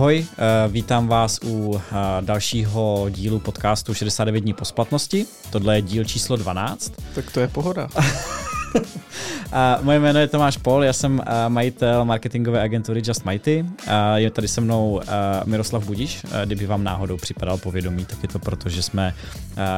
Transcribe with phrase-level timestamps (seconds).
[0.00, 5.26] Ahoj, eh, vítám vás u eh, dalšího dílu podcastu 69 dní po splatnosti.
[5.50, 6.92] Tohle je díl číslo 12.
[7.14, 7.88] Tak to je pohoda.
[9.52, 13.66] A moje jméno je Tomáš Pol, já jsem majitel marketingové agentury Just Mighty.
[13.86, 15.00] A je tady se mnou
[15.44, 16.26] Miroslav Budiš.
[16.44, 19.14] Kdyby vám náhodou připadal povědomí, tak je to proto, že jsme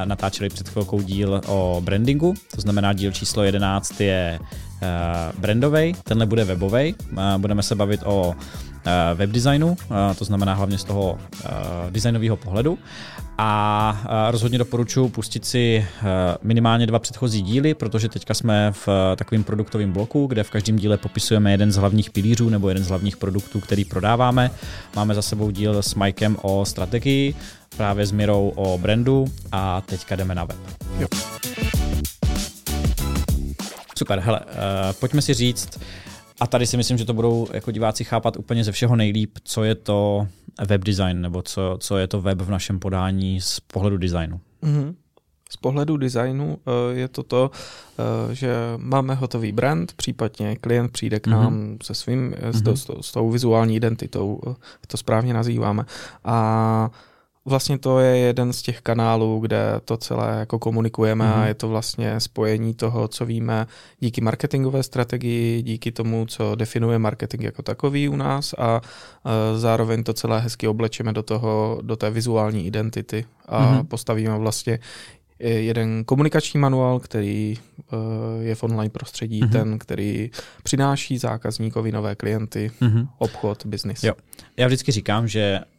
[0.05, 2.35] natáčeli před chvilkou díl o brandingu.
[2.55, 4.39] To znamená, díl číslo 11 je
[5.39, 6.95] brandový, tenhle bude webový.
[7.39, 8.35] Budeme se bavit o
[8.85, 11.49] Eh, webdesignu, eh, to znamená hlavně z toho eh,
[11.91, 12.79] designového pohledu.
[13.39, 15.87] A rozhodně doporučuji pustit si
[16.43, 20.97] minimálně dva předchozí díly, protože teďka jsme v takovém produktovém bloku, kde v každém díle
[20.97, 24.51] popisujeme jeden z hlavních pilířů nebo jeden z hlavních produktů, který prodáváme.
[24.97, 27.35] Máme za sebou díl s Mikem o strategii,
[27.77, 30.59] právě s Mirou o brandu a teďka jdeme na web.
[30.99, 31.07] Jo.
[34.03, 34.47] Super, hele, uh,
[35.01, 35.81] pojďme si říct,
[36.41, 39.65] a tady si myslím, že to budou jako diváci chápat úplně ze všeho nejlíp, co
[39.65, 40.29] je to
[40.67, 44.41] web design, nebo co, co je to web v našem podání z pohledu designu.
[44.63, 44.95] Mm-hmm.
[45.51, 47.51] Z pohledu designu uh, je to to,
[48.27, 51.79] uh, že máme hotový brand, případně klient přijde k nám mm-hmm.
[51.83, 52.59] se svým, mm-hmm.
[52.59, 54.41] s, to, s, to, s tou vizuální identitou,
[54.87, 55.85] to správně nazýváme.
[56.25, 56.91] A
[57.45, 61.33] Vlastně to je jeden z těch kanálů, kde to celé jako komunikujeme mm.
[61.33, 61.47] a mhm.
[61.47, 63.67] je to vlastně spojení toho, co víme
[64.01, 70.03] díky marketingové strategii, díky tomu, co definuje marketing jako takový u nás a e, zároveň
[70.03, 73.87] to celé hezky oblečeme do toho, do té vizuální identity a mm.
[73.87, 74.79] postavíme vlastně
[75.39, 77.97] jeden komunikační manuál, který e,
[78.43, 79.53] je v online prostředí, mm-hmm.
[79.53, 80.31] ten, který
[80.63, 83.09] přináší zákazníkovi nové klienty, mm-hmm.
[83.19, 84.05] obchod, biznis.
[84.57, 85.72] Já vždycky říkám, že uh,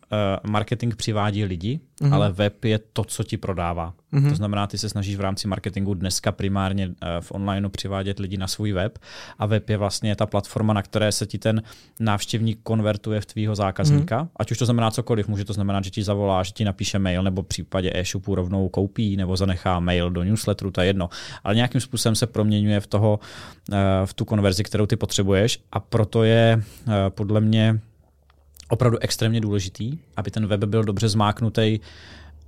[0.47, 2.14] marketing přivádí lidi, mm-hmm.
[2.14, 3.94] ale web je to, co ti prodává.
[4.14, 4.30] Mm-hmm.
[4.30, 8.38] To znamená, ty se snažíš v rámci marketingu dneska primárně uh, v onlineu přivádět lidi
[8.38, 9.00] na svůj web
[9.39, 11.64] a web je vlastně ta platforma, na které se ti ten
[12.00, 14.24] návštěvník konvertuje v tvýho zákazníka.
[14.24, 14.29] Mm-hmm.
[14.35, 17.24] Ať už to znamená cokoliv, může to znamenat, že ti zavolá, že ti napíše mail,
[17.24, 21.09] nebo v případě e-shopu rovnou koupí, nebo zanechá mail do newsletteru, to je jedno.
[21.44, 23.19] Ale nějakým způsobem se proměňuje v toho,
[23.69, 23.75] uh,
[24.06, 26.63] v tu konverzi, kterou ty potřebuješ a proto je
[27.09, 27.80] podle mě
[28.69, 31.79] opravdu extrémně důležitý, aby ten web byl dobře zmáknutý.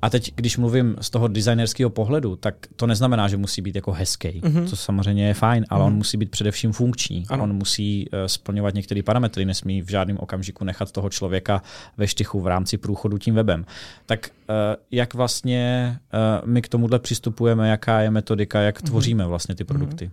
[0.01, 3.91] A teď, když mluvím z toho designerského pohledu, tak to neznamená, že musí být jako
[3.91, 4.65] hezký, mm-hmm.
[4.65, 5.85] co samozřejmě je fajn, ale mm-hmm.
[5.85, 5.97] on mhm.
[5.97, 7.25] musí být především funkční.
[7.29, 7.43] Ano.
[7.43, 11.61] On musí uh, splňovat některé parametry, nesmí v žádném okamžiku nechat toho člověka
[11.97, 13.65] ve štychu v rámci průchodu tím webem.
[14.05, 14.55] Tak uh,
[14.91, 15.95] jak vlastně
[16.43, 18.85] uh, my k tomuhle přistupujeme, jaká je metodika, jak mm-hmm.
[18.85, 20.11] tvoříme vlastně ty produkty?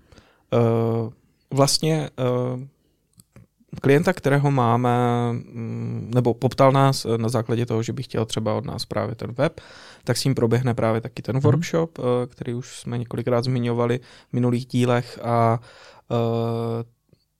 [0.52, 1.04] Mm-hmm.
[1.04, 1.12] Uh,
[1.50, 2.10] vlastně
[2.54, 2.60] uh
[3.80, 4.98] klienta, kterého máme,
[5.32, 9.14] mm, nebo poptal nás eh, na základě toho, že by chtěl třeba od nás právě
[9.14, 9.60] ten web,
[10.04, 11.42] tak s ním proběhne právě taky ten mm-hmm.
[11.42, 15.60] workshop, eh, který už jsme několikrát zmiňovali v minulých dílech a
[16.10, 16.84] eh,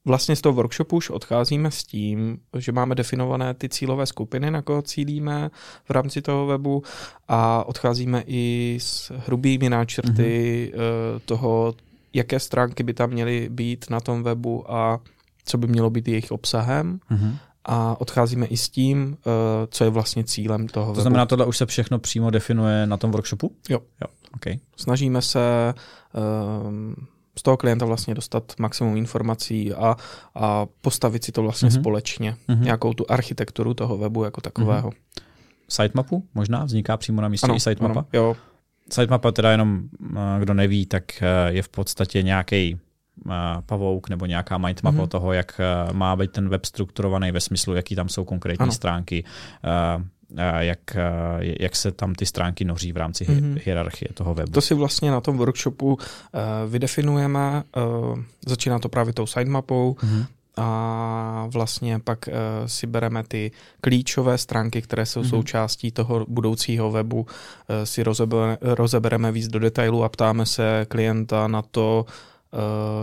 [0.05, 4.63] vlastně z toho workshopu už odcházíme s tím, že máme definované ty cílové skupiny, na
[4.63, 5.51] koho cílíme
[5.85, 6.83] v rámci toho webu
[7.29, 11.21] a odcházíme i s hrubými náčrty mm-hmm.
[11.25, 11.75] toho,
[12.15, 15.01] jaké stránky by tam měly být na tom webu a
[15.45, 17.37] co by mělo být jejich obsahem mm-hmm.
[17.65, 19.33] a odcházíme i s tím, uh,
[19.71, 21.01] co je vlastně cílem toho To webu.
[21.01, 23.53] znamená, tohle už se všechno přímo definuje na tom workshopu?
[23.69, 23.79] Jo.
[24.01, 24.07] jo.
[24.35, 24.59] Okay.
[24.77, 25.75] Snažíme se
[26.15, 26.95] uh,
[27.39, 29.97] z toho klienta vlastně dostat maximum informací a,
[30.35, 31.81] a postavit si to vlastně mm-hmm.
[31.81, 32.61] společně, mm-hmm.
[32.61, 34.91] nějakou tu architekturu toho webu jako takového.
[34.91, 35.23] Mm-hmm.
[35.69, 38.01] Sitemapu možná vzniká přímo na místě ano, i sitemapa?
[38.01, 38.37] Ano, jo.
[38.91, 39.83] Sitemapa teda jenom,
[40.17, 41.05] eh, kdo neví, tak
[41.49, 42.79] je v podstatě nějaký
[43.67, 45.09] pavouk nebo nějaká mindmapa mm-hmm.
[45.09, 48.73] toho, jak eh, má být ten web strukturovaný ve smyslu, jaký tam jsou konkrétní ano.
[48.73, 49.25] stránky,
[49.65, 50.05] eh,
[50.37, 50.97] eh, jak,
[51.61, 53.59] jak se tam ty stránky noří v rámci mm-hmm.
[53.65, 54.53] hierarchie toho webu.
[54.53, 55.99] To si vlastně na tom workshopu
[56.69, 57.63] vydefinujeme,
[58.47, 62.35] začíná to právě tou sitemapou, mm-hmm a vlastně pak uh,
[62.67, 63.51] si bereme ty
[63.81, 65.31] klíčové stránky, které jsou mm-hmm.
[65.31, 67.27] součástí toho budoucího webu, uh,
[67.85, 72.32] si rozebereme, rozebereme víc do detailu a ptáme se klienta na to, Eh,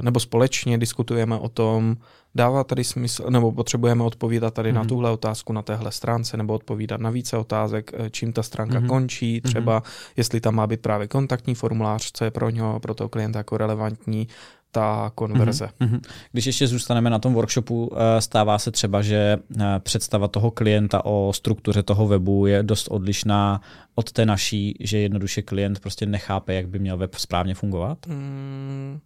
[0.01, 1.97] nebo společně diskutujeme o tom,
[2.35, 4.75] dává tady smysl, nebo potřebujeme odpovídat tady mm-hmm.
[4.75, 4.89] na mhm.
[4.89, 8.87] tuhle otázku na téhle stránce, nebo odpovídat na více otázek, eh, čím ta stránka mm-hmm.
[8.87, 9.41] končí, mhm.
[9.41, 10.13] třeba mm-hmm.
[10.17, 13.57] jestli tam má být právě kontaktní formulář, co je pro něho, pro toho klienta jako
[13.57, 14.27] relevantní,
[14.71, 15.69] ta konverze.
[15.81, 16.01] Mm-hmm.
[16.31, 19.37] Když ještě zůstaneme na tom workshopu, eh, stává se třeba, že
[19.79, 23.61] představa toho klienta o struktuře toho webu je dost odlišná
[23.95, 27.97] od té naší, že jednoduše klient prostě nechápe, jak by měl web správně fungovat?
[28.07, 28.99] Mm,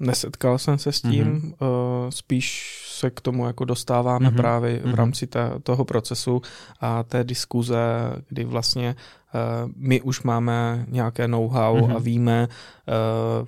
[0.00, 2.10] Nesetkal jsem se s tím, mm-hmm.
[2.10, 4.36] spíš se k tomu jako dostáváme mm-hmm.
[4.36, 4.94] právě v mhm.
[4.94, 6.42] rámci té, toho procesu
[6.80, 7.78] a té diskuze,
[8.28, 8.96] kdy vlastně
[9.34, 11.96] uh, my už máme nějaké know-how mm-hmm.
[11.96, 12.48] a víme,
[13.40, 13.46] uh,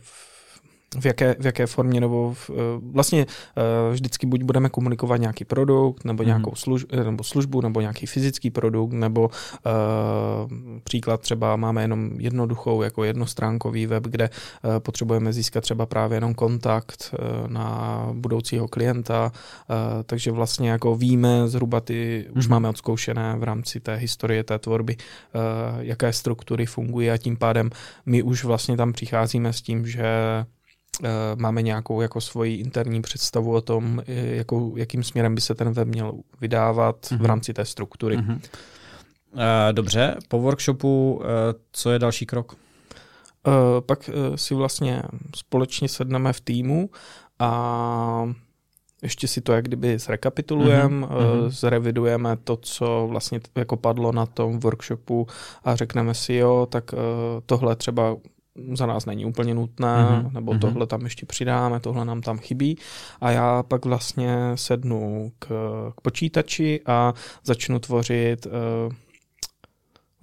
[1.00, 2.50] v jaké, v jaké formě, nebo v,
[2.92, 3.26] vlastně
[3.90, 6.26] vždycky buď budeme komunikovat nějaký produkt, nebo mm.
[6.26, 9.30] nějakou služ, nebo službu, nebo nějaký fyzický produkt, nebo uh,
[10.84, 16.34] příklad třeba máme jenom jednoduchou, jako jednostránkový web, kde uh, potřebujeme získat třeba právě jenom
[16.34, 22.52] kontakt uh, na budoucího klienta, uh, takže vlastně jako víme zhruba ty, už mhm.
[22.52, 25.40] máme odzkoušené v rámci té historie té tvorby, uh,
[25.80, 27.70] jaké struktury fungují a tím pádem
[28.06, 30.44] my už vlastně tam přicházíme s tím, že Eh,
[31.36, 35.88] máme nějakou jako svoji interní představu o tom, jakou, jakým směrem by se ten web
[35.88, 37.16] měl vydávat mm-hmm.
[37.16, 37.24] v mhm.
[37.24, 38.18] rámci té struktury.
[38.18, 38.40] Mm-hmm.
[39.72, 42.56] Dobře, po workshopu eh, co je další krok?
[43.86, 45.02] Pak si vlastně
[45.36, 46.90] společně sedneme v týmu
[47.38, 48.32] a
[49.02, 51.48] ještě si to jak kdyby zrekapitulujeme, mm-hmm.
[51.48, 55.26] zrevidujeme to, co vlastně jako padlo na tom workshopu
[55.64, 56.94] a řekneme si, jo, tak
[57.46, 58.16] tohle třeba
[58.74, 60.32] za nás není úplně nutné, mm-hmm.
[60.32, 60.58] nebo mm-hmm.
[60.58, 62.78] tohle tam ještě přidáme, tohle nám tam chybí.
[63.20, 65.48] A já pak vlastně sednu k,
[65.96, 67.14] k počítači a
[67.44, 68.52] začnu tvořit uh,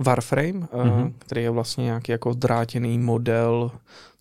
[0.04, 1.14] Warframe, mm-hmm.
[1.20, 3.72] který je vlastně nějaký jako drátěný model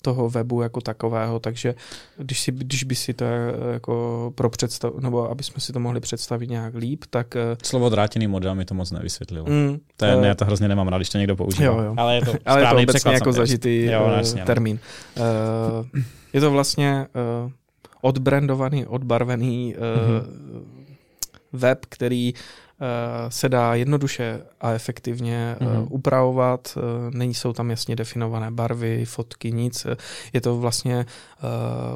[0.02, 1.75] toho webu jako takového, takže
[2.17, 5.81] když, si, když by si to eh, jako pro představ, nebo aby jsme si to
[5.81, 7.37] mohli představit nějak líp, tak...
[7.37, 9.46] Eh, Slovo drátěný model mi to moc nevysvětlilo.
[9.46, 11.64] Mm, to je, uh, já to hrozně nemám rád, když to někdo používá.
[11.64, 11.94] Jo, jo.
[11.96, 14.79] Ale je to Ale je to obecně jako zažitý jo, uh, termín.
[15.17, 16.00] Uh,
[16.32, 17.06] je to vlastně
[17.44, 17.50] uh,
[18.00, 20.23] odbrandovaný, odbarvený uh, mm-hmm.
[21.52, 22.34] web, který
[23.29, 25.87] se dá jednoduše a efektivně mm-hmm.
[25.90, 26.79] upravovat.
[26.79, 29.87] Eh, nejsou tam jasně definované barvy, fotky, nic.
[30.32, 31.06] Je to vlastně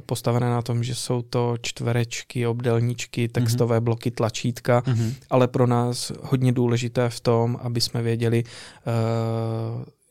[0.06, 3.85] postavené na tom, že jsou to čtverečky, obdelníčky, textové mm-hmm.
[3.85, 5.15] bloky, tlačítka, mm-hmm.
[5.31, 8.44] ale pro nás hodně důležité v tom, aby jsme věděli,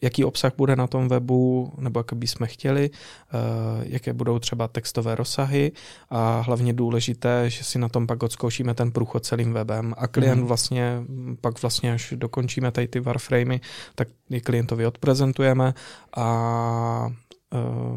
[0.05, 3.37] jaký obsah bude na tom webu, nebo jak bychom chtěli, eh,
[3.81, 5.71] jaké budou třeba textové rozsahy
[6.09, 10.39] a hlavně důležité, že si na tom pak odzkoušíme ten průchod celým webem a klient
[10.39, 10.47] mm-hmm.
[10.47, 11.01] vlastně,
[11.41, 13.59] pak vlastně až dokončíme tady ty warframey,
[13.95, 15.73] tak je klientovi odprezentujeme
[16.17, 17.09] a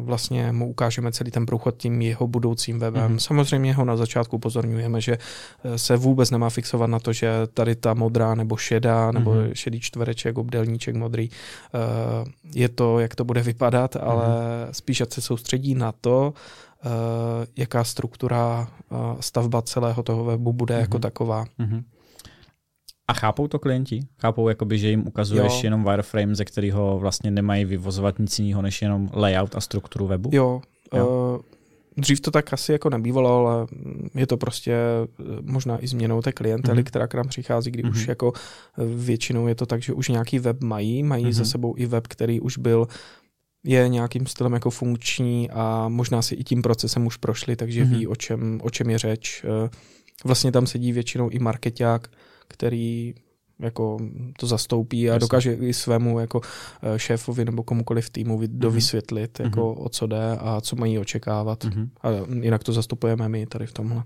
[0.03, 3.15] vlastně mu ukážeme celý ten průchod tím jeho budoucím webem.
[3.15, 3.19] Mm-hmm.
[3.19, 5.17] Samozřejmě ho na začátku upozorňujeme, že
[5.63, 9.51] eh, se vůbec nemá fixovat na to, že tady ta modrá nebo šedá nebo mm-hmm.
[9.53, 11.79] šedý čtvereček, obdelníček modrý eh,
[12.55, 14.09] je to, jak to bude vypadat, mm-hmm.
[14.09, 14.27] ale
[14.71, 16.33] spíš ať se soustředí na to,
[17.57, 18.67] jaká struktura
[19.19, 20.79] stavba celého toho webu bude mm-hmm.
[20.79, 21.45] jako taková.
[21.59, 21.83] Mm-hmm.
[23.09, 23.99] A chápou to klienti?
[24.19, 25.59] Chápou, jakoby, že jim ukazuješ jo.
[25.63, 30.29] jenom wireframe, ze kterého vlastně nemají vyvozovat nic jiného, než jenom layout a strukturu webu?
[30.33, 30.61] Jo.
[30.93, 31.35] jo.
[31.35, 31.41] Uh,
[31.97, 33.67] dřív to tak asi jako nebývalo, ale
[34.15, 36.85] je to prostě eh, možná i změnou té klientely, mm-hmm.
[36.85, 37.91] která k nám přichází, kdy mm-hmm.
[37.91, 38.09] už mhm.
[38.09, 41.31] jako eh, většinou je to tak, že už nějaký web mají, mají mm-hmm.
[41.31, 42.87] za sebou i web, který už byl
[43.63, 47.97] je nějakým stylem jako funkční a možná si i tím procesem už prošli, takže mm-hmm.
[47.97, 49.45] ví, o čem, o čem je řeč.
[50.25, 52.09] Vlastně tam sedí většinou i marketák,
[52.49, 53.13] který
[53.59, 53.97] jako
[54.39, 55.19] to zastoupí a Jasně.
[55.19, 56.41] dokáže i svému jako
[56.83, 58.47] eh, šéfovi nebo komukoliv v týmu mhm.
[58.51, 59.45] dovysvětlit, mm-hmm.
[59.45, 61.63] jako o co jde a co mají očekávat.
[61.63, 61.89] Mm-hmm.
[62.01, 62.09] A
[62.43, 64.03] jinak to zastupujeme my tady v tomhle.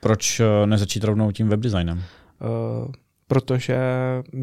[0.00, 1.98] Proč eh, nezačít rovnou tím webdesignem?
[1.98, 2.92] Uh,
[3.26, 3.78] protože,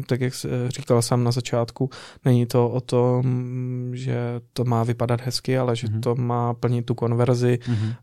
[0.06, 0.32] tak jak
[0.68, 1.90] říkal jsem na začátku,
[2.24, 4.16] není to o tom, že
[4.52, 6.00] to má vypadat hezky, ale že mm-hmm.
[6.00, 7.94] to má plnit tu konverzi, mm-hmm.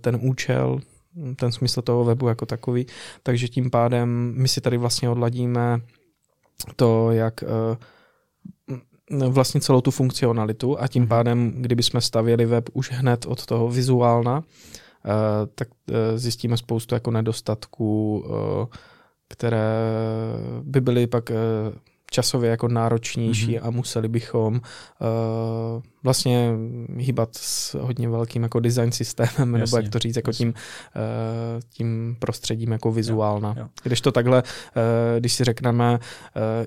[0.00, 0.80] ten účel,
[1.36, 2.86] ten smysl toho webu jako takový.
[3.22, 5.80] Takže tím pádem my si tady vlastně odladíme
[6.76, 11.08] to, jak eh, vlastně celou tu funkcionalitu a tím mhm.
[11.08, 15.10] pádem, kdyby jsme stavěli web už hned od toho vizuálna, eh,
[15.54, 18.24] tak eh, zjistíme spoustu jako nedostatků,
[19.28, 19.84] které
[20.62, 21.30] by byly pak
[22.14, 23.66] časově jako náročnější mm-hmm.
[23.66, 24.60] a museli bychom uh,
[26.02, 26.50] vlastně
[26.96, 30.54] hýbat s hodně velkým jako design systémem, jasně, nebo jak to říct, jako tím, uh,
[31.70, 33.54] tím prostředím jako vizuálna.
[33.82, 35.98] Když to takhle, uh, když si řekneme uh,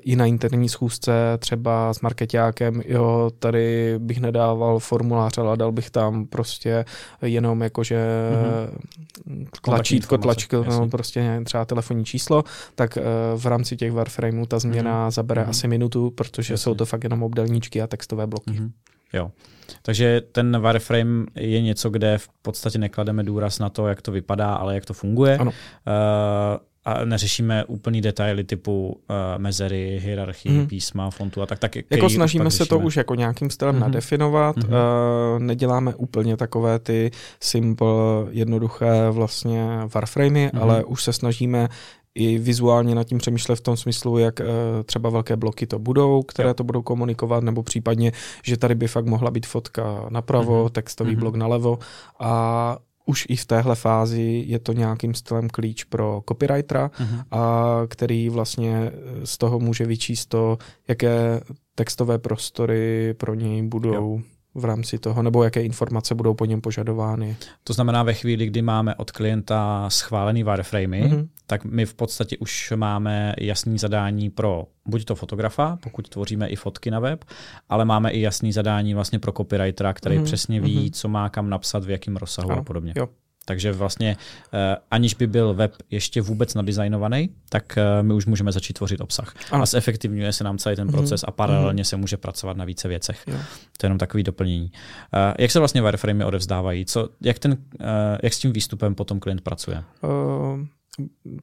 [0.02, 5.90] i na interní schůzce třeba s marketákem, jo, tady bych nedával formulář, ale dal bych
[5.90, 6.86] tam prostě
[7.22, 8.06] jenom jakože
[9.28, 9.48] mm-hmm.
[9.62, 12.44] tlačítko, tlačko, no, prostě třeba telefonní číslo,
[12.76, 13.04] tak uh,
[13.42, 15.12] v rámci těch Warframeů ta změna mm-hmm.
[15.12, 15.50] zabere mm-hmm.
[15.50, 16.64] asi minutu, protože jasně.
[16.64, 18.52] jsou to fakt jenom obdelníčky a textové bloky.
[18.52, 18.72] Mm-hmm.
[19.14, 19.32] Jo.
[19.82, 24.54] Takže ten wireframe je něco, kde v podstatě neklademe důraz na to, jak to vypadá,
[24.54, 25.38] ale jak to funguje.
[25.38, 25.52] Ano.
[25.52, 25.58] Uh,
[26.86, 30.68] a neřešíme úplný detaily typu uh, mezery, hierarchii, mm.
[30.68, 31.60] písma, fontu a tak.
[31.60, 33.82] tak jako snažíme se to už jako nějakým stylem mm.
[33.82, 34.58] nadefinovat.
[34.58, 34.64] Mm.
[34.64, 37.88] Uh, neděláme úplně takové ty simple,
[38.30, 40.62] jednoduché vlastně warframey, mm.
[40.62, 41.68] ale už se snažíme
[42.18, 44.42] i vizuálně nad tím přemýšlet v tom smyslu, jak
[44.86, 48.12] třeba velké bloky to budou, které to budou komunikovat, nebo případně,
[48.44, 50.70] že tady by fakt mohla být fotka napravo, mm-hmm.
[50.70, 51.20] textový mm-hmm.
[51.20, 51.80] blok nalevo
[52.20, 57.24] a už i v téhle fázi je to nějakým stylem klíč pro copywritera, uh-huh.
[57.32, 58.92] a který vlastně
[59.24, 60.58] z toho může vyčíst to,
[60.88, 61.42] jaké
[61.76, 64.20] textové prostory pro něj budou jo
[64.58, 67.38] v rámci toho, nebo jaké informace budou po něm požadovány.
[67.64, 71.28] To znamená, ve chvíli, kdy máme od klienta schválený wireframey, mm-hmm.
[71.48, 76.56] tak my v podstatě už máme jasný zadání pro buď to fotografa, pokud tvoříme i
[76.56, 77.26] fotky na web,
[77.70, 80.24] ale máme i jasný zadání vlastně pro copywritera, který mm-hmm.
[80.24, 80.94] přesně ví, mm-hmm.
[80.94, 82.94] co má kam napsat, v jakém rozsahu ano, a podobně.
[82.96, 83.08] Jo.
[83.48, 84.18] Takže vlastně
[84.54, 89.02] eh, aniž by byl web ještě vůbec nadizajnovaný, tak eh, my už můžeme začít tvořit
[89.02, 89.34] obsah.
[89.52, 89.64] Ano.
[89.64, 91.28] A zefektivňuje se nám celý ten proces mm-hmm.
[91.28, 91.88] a paralelně mm-hmm.
[91.88, 93.24] se může pracovat na více věcech.
[93.28, 93.38] Jo.
[93.78, 94.72] To je jenom takový doplnění.
[95.14, 96.86] Eh, jak se vlastně wireframey odevzdávají?
[96.86, 97.58] Co, jak, ten,
[98.24, 99.84] jak s tím výstupem potom klient pracuje?
[100.04, 100.60] Uh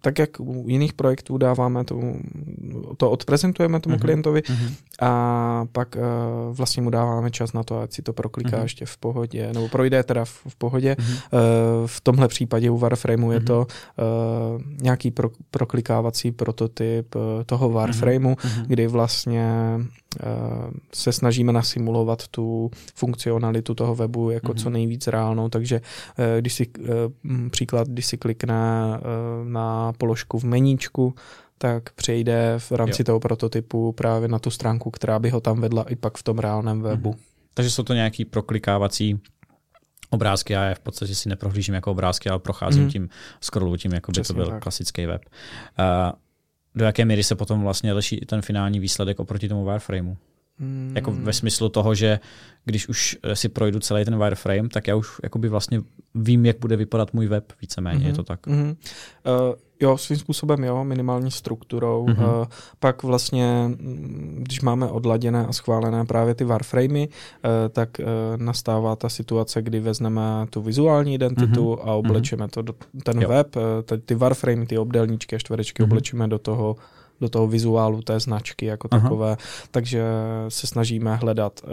[0.01, 2.01] tak jak u jiných projektů dáváme to,
[2.97, 4.01] to odprezentujeme tomu uh-huh.
[4.01, 4.73] klientovi uh-huh.
[5.01, 8.63] a pak uh, vlastně mu dáváme čas na to, ať si to prokliká uh-huh.
[8.63, 10.97] ještě v pohodě, nebo projde teda v, v pohodě.
[10.99, 11.13] Uh-huh.
[11.13, 13.33] Uh, v tomhle případě u Warframeu uh-huh.
[13.33, 18.65] je to uh, nějaký pro, proklikávací prototyp uh, toho Warframeu, uh-huh.
[18.67, 19.79] kdy vlastně
[20.93, 24.63] se snažíme nasimulovat tu funkcionalitu toho webu jako uh-huh.
[24.63, 28.55] co nejvíc reálnou, takže uh, když si uh, příklad, když si klikne
[29.45, 31.15] na položku v meníčku,
[31.59, 33.05] tak přejde v rámci jo.
[33.05, 36.39] toho prototypu právě na tu stránku, která by ho tam vedla i pak v tom
[36.39, 37.11] reálném webu.
[37.11, 37.21] Mhm.
[37.55, 39.21] Takže jsou to nějaký proklikávací
[40.11, 42.91] obrázky, já je v podstatě si neprohlížím jako obrázky, ale procházím mm.
[42.91, 43.09] tím,
[43.41, 44.63] scrollu tím, jako by to byl tak.
[44.63, 45.23] klasický web.
[45.79, 46.13] Uh,
[46.75, 50.17] do jaké míry se potom vlastně liší ten finální výsledek oproti tomu wireframeu?
[50.59, 50.93] Hmm.
[50.95, 52.21] Jako ve smyslu toho, že
[52.65, 55.81] když už si projdu celý ten wireframe, tak já už jakoby vlastně
[56.15, 58.07] vím, jak bude vypadat můj web víceméně, mm-hmm.
[58.07, 58.47] je to tak?
[58.47, 58.77] Mm-hmm.
[59.27, 62.07] Uh, jo, svým způsobem jo, minimální strukturou.
[62.07, 62.41] Mm-hmm.
[62.41, 62.47] Uh,
[62.79, 63.71] pak vlastně,
[64.37, 68.07] když máme odladěné a schválené právě ty wireframey, uh, tak uh,
[68.43, 71.89] nastává ta situace, kdy vezmeme tu vizuální identitu mm-hmm.
[71.89, 72.51] a oblečeme mm-hmm.
[72.51, 73.29] to do, ten jo.
[73.29, 73.63] web, uh,
[74.05, 75.87] ty wireframey, ty obdelníčky a čtverečky mm-hmm.
[75.87, 76.77] oblečíme do toho
[77.21, 79.03] do toho vizuálu té značky jako Aha.
[79.03, 79.37] takové,
[79.71, 80.05] takže
[80.49, 81.71] se snažíme hledat uh,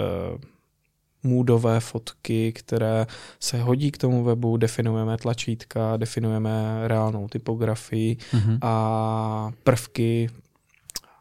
[1.24, 3.08] moodové fotky, které
[3.40, 8.58] se hodí k tomu webu, definujeme tlačítka, definujeme reálnou typografii uh-huh.
[8.62, 10.30] a prvky,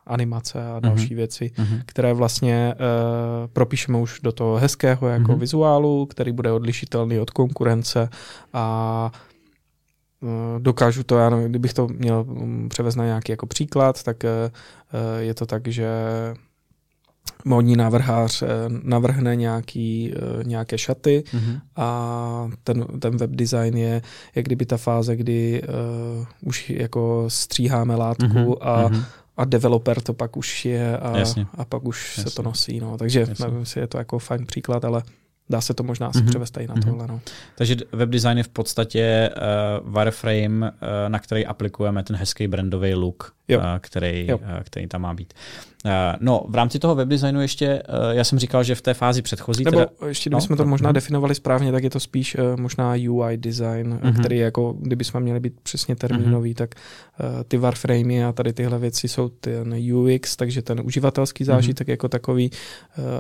[0.07, 1.17] animace a další uh-huh.
[1.17, 1.83] věci, uh-huh.
[1.87, 5.39] které vlastně uh, propíšeme už do toho hezkého jako uh-huh.
[5.39, 8.09] vizuálu, který bude odlišitelný od konkurence
[8.53, 9.13] a
[10.21, 14.25] uh, dokážu to, já nevím, kdybych to měl um, převést na nějaký jako příklad, tak
[14.25, 14.31] uh,
[15.19, 15.89] je to tak, že
[17.45, 18.47] módní návrhář eh,
[18.83, 21.61] navrhne nějaký, eh, nějaké šaty mm-hmm.
[21.77, 24.03] a ten, ten web design je
[24.35, 28.57] jak kdyby ta fáze, kdy uh, už jako stříháme látku mm-hmm.
[28.61, 29.05] a mm-hmm
[29.41, 31.15] a developer to pak už je a,
[31.55, 32.31] a pak už Jasně.
[32.31, 32.81] se to nosí.
[32.81, 32.99] No.
[32.99, 33.35] Takže Jasně.
[33.45, 35.03] nevím, jestli je to jako fajn příklad, ale
[35.51, 36.27] dá se to možná mm-hmm.
[36.27, 36.85] převést i na mm-hmm.
[36.85, 37.07] tohle.
[37.07, 37.21] No.
[37.55, 39.31] Takže web design je v podstatě
[39.83, 44.39] uh, wireframe, uh, na který aplikujeme ten hezký brandový look, uh, který, jo.
[44.39, 45.35] Uh, který tam má být.
[45.87, 49.23] Eh, no, v rámci toho webdesignu ještě, eh, já jsem říkal, že v té fázi
[49.23, 49.65] předchozí...
[49.65, 50.93] Nebo teda, ještě, kdybychom no, to možná no.
[50.93, 54.21] definovali správně, tak je to spíš uh, možná UI design, uh-huh.
[54.21, 56.59] který jako, kdybychom měli být přesně termínový, uh-huh.
[56.59, 56.75] tak
[57.49, 61.91] ty warframey a tady tyhle věci jsou ten UX, takže ten uživatelský zážitek uh-huh.
[61.91, 62.51] jako takový,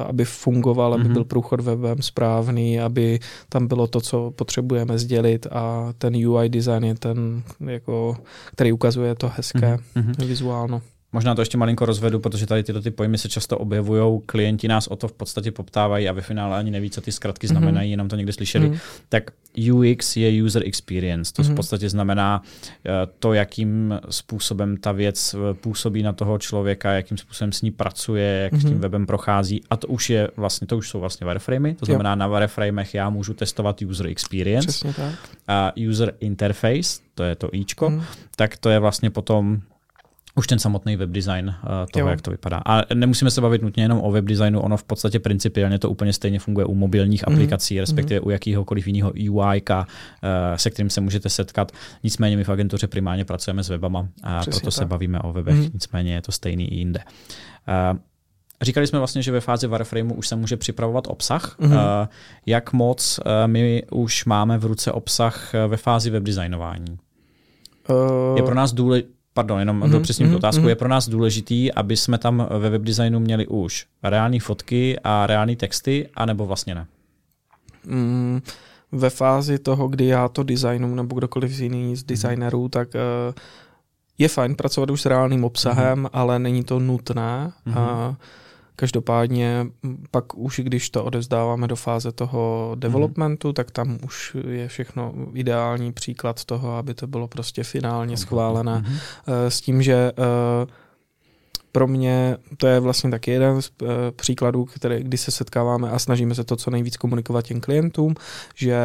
[0.06, 1.12] aby fungoval, aby uh-huh.
[1.12, 6.84] byl průchod webem správný, aby tam bylo to, co potřebujeme sdělit a ten UI design
[6.84, 8.16] je ten, jako,
[8.52, 10.26] který ukazuje to hezké uh-huh.
[10.26, 10.82] vizuálno.
[11.12, 14.86] Možná to ještě malinko rozvedu, protože tady tyto ty pojmy se často objevují, klienti nás
[14.86, 17.52] o to v podstatě poptávají a ve finále ani neví, co ty zkratky mhm.
[17.52, 17.90] znamenají, mm-hmm.
[17.90, 18.70] jenom to někde slyšeli.
[18.70, 18.80] Mm-hmm.
[19.08, 19.30] Tak
[19.72, 21.52] UX je user experience, to mm-hmm.
[21.52, 22.42] v podstatě znamená
[22.86, 27.70] eh, to, jakým způsobem ta věc eh, působí na toho člověka, jakým způsobem s ní
[27.70, 28.60] pracuje, jak mm-hmm.
[28.60, 28.80] s tím mhm.
[28.80, 32.16] webem prochází a to už je vlastně, to už jsou vlastně wireframey, to znamená jo.
[32.16, 35.14] na wireframech já můžu testovat user experience Přesně tak.
[35.48, 38.02] a user interface, to je to ičko, mm.
[38.36, 39.60] tak to je vlastně potom
[40.34, 42.08] už ten samotný web design uh, toho, jo.
[42.08, 42.62] jak to vypadá.
[42.66, 46.12] A nemusíme se bavit nutně jenom o web designu, ono v podstatě principiálně to úplně
[46.12, 47.32] stejně funguje u mobilních mm.
[47.32, 48.26] aplikací, respektive mm.
[48.26, 49.84] u jakýhokoliv jiného UI, uh,
[50.56, 51.72] se kterým se můžete setkat.
[52.02, 54.74] Nicméně my v agentuře primárně pracujeme s webama a Přesně proto tak.
[54.74, 55.70] se bavíme o webech, mm.
[55.74, 57.00] nicméně je to stejný i jinde.
[57.92, 57.98] Uh,
[58.62, 61.58] Říkali jsme vlastně, že ve fázi Wireframeu už se může připravovat obsah.
[61.58, 62.08] Mm-hmm.
[62.46, 66.98] Jak moc my už máme v ruce obsah ve fázi webdesignování?
[67.88, 68.36] Uh...
[68.36, 70.68] Je pro nás důležité, pardon, jenom mm-hmm, dopřesním mm-hmm, otázku, mm-hmm.
[70.68, 75.56] je pro nás důležitý, aby jsme tam ve webdesignu měli už reální fotky a reální
[75.56, 76.86] texty, anebo vlastně ne?
[77.86, 78.40] Mm,
[78.92, 83.34] ve fázi toho, kdy já to designu, nebo kdokoliv z jiný z designerů, tak uh,
[84.18, 86.10] je fajn pracovat už s reálným obsahem, mm-hmm.
[86.12, 87.52] ale není to nutné.
[87.66, 87.78] Mm-hmm.
[87.78, 88.16] A
[88.80, 89.66] každopádně
[90.10, 93.54] pak už, když to odevzdáváme do fáze toho developmentu, mm-hmm.
[93.54, 98.76] tak tam už je všechno ideální příklad toho, aby to bylo prostě finálně schválené.
[98.80, 99.46] Mm-hmm.
[99.48, 100.12] S tím, že
[101.72, 103.70] pro mě to je vlastně taky jeden z
[104.16, 108.14] příkladů, který, kdy se setkáváme a snažíme se to co nejvíc komunikovat těm klientům,
[108.54, 108.80] že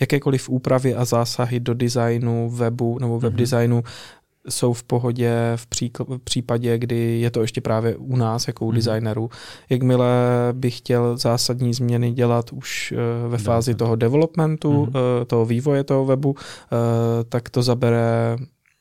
[0.00, 3.36] jakékoliv úpravy a zásahy do designu webu nebo web mm-hmm.
[3.36, 3.84] designu
[4.48, 8.64] jsou v pohodě v, příkl- v případě, kdy je to ještě právě u nás jako
[8.64, 8.74] u mm-hmm.
[8.74, 9.30] designerů.
[9.70, 10.08] Jakmile
[10.52, 13.78] bych chtěl zásadní změny dělat už uh, ve fázi Development.
[13.78, 15.18] toho developmentu, mm-hmm.
[15.18, 16.36] uh, toho vývoje toho webu, uh,
[17.28, 18.36] tak to zabere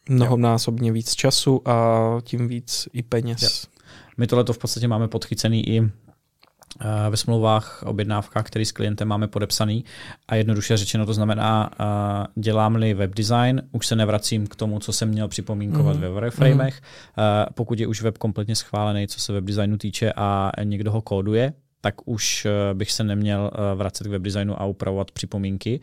[0.10, 3.42] mnohonásobně víc času a tím víc i peněz.
[3.42, 3.50] Jo.
[4.18, 5.82] My tohle v podstatě máme podchycený i
[7.10, 9.86] ve smlouvách, objednávkách, který s klientem máme podepsaný
[10.28, 11.86] a jednoduše řečeno to znamená, eh,
[12.36, 16.00] dělám-li web design, už se nevracím k tomu, co jsem měl připomínkovat mm-hmm.
[16.00, 16.82] ve wireframech.
[16.82, 17.46] Mm-hmm.
[17.54, 21.54] Pokud je už web kompletně schválený, co se web designu týče a někdo ho kóduje,
[21.86, 25.80] tak už bych se neměl vracet k webdesignu a upravovat připomínky.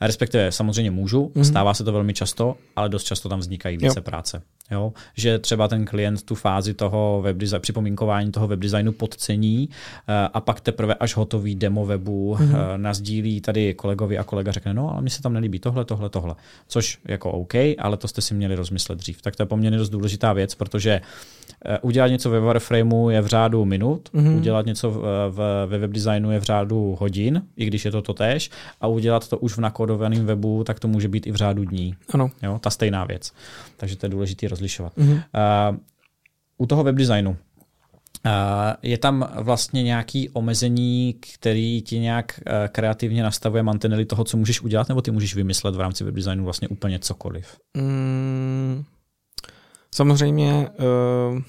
[0.00, 1.42] Respektive samozřejmě můžu, mm-hmm.
[1.42, 4.02] stává se to velmi často, ale dost často tam vznikají více jo.
[4.02, 4.42] práce.
[4.70, 4.92] Jo?
[5.16, 9.68] Že třeba ten klient tu fázi toho webdesign, připomínkování toho webdesignu podcení
[10.08, 12.76] eh, a pak teprve až hotový demo webu mm-hmm.
[12.76, 16.34] nazdílí tady kolegovi a kolega řekne, no ale mi se tam nelíbí tohle, tohle, tohle.
[16.68, 19.22] Což jako OK, ale to jste si měli rozmyslet dřív.
[19.22, 21.00] Tak to je poměrně dost důležitá věc, protože
[21.64, 24.36] eh, udělat něco ve Wireframeu je v řádu minut, mm-hmm.
[24.36, 25.30] udělat něco v,
[25.66, 28.50] ve webdesignu je v řádu hodin, i když je to totéž,
[28.80, 31.94] a udělat to už v nakodovaném webu, tak to může být i v řádu dní.
[32.10, 32.30] Ano.
[32.42, 33.32] Jo, ta stejná věc.
[33.76, 34.96] Takže to je důležité rozlišovat.
[34.96, 35.22] Mm-hmm.
[35.70, 35.76] Uh,
[36.58, 37.36] u toho webdesignu uh,
[38.82, 44.60] je tam vlastně nějaký omezení, který ti nějak uh, kreativně nastavuje mantinely toho, co můžeš
[44.60, 47.56] udělat, nebo ty můžeš vymyslet v rámci webdesignu vlastně úplně cokoliv?
[47.76, 48.84] Mm,
[49.94, 50.68] samozřejmě
[51.32, 51.42] uh,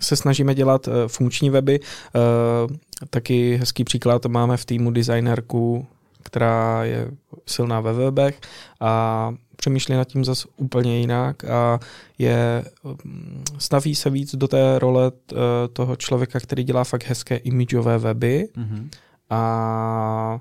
[0.00, 1.80] se snažíme dělat uh, funkční weby.
[1.80, 2.76] Uh,
[3.10, 5.86] taky hezký příklad máme v týmu designerku,
[6.22, 7.10] která je
[7.46, 8.40] silná ve webech
[8.80, 11.80] a přemýšlí nad tím zase úplně jinak a
[12.18, 12.64] je,
[13.04, 15.36] mm, staví se víc do té role eh,
[15.72, 18.88] toho člověka, který dělá fakt hezké imidžové weby mm-hmm.
[19.30, 20.40] a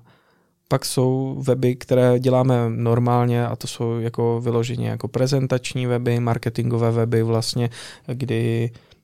[0.67, 6.91] pak jsou weby, které děláme normálně a to jsou jako vyloženě jako prezentační weby, marketingové
[6.91, 7.69] weby vlastně,
[8.07, 8.94] kdy Eh,